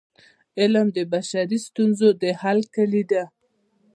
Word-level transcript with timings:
علم 0.59 0.87
د 0.97 0.99
بشري 1.13 1.57
ستونزو 1.67 2.07
د 2.21 2.23
حل 2.41 2.59
کيلي 2.73 3.03
ده. 3.11 3.23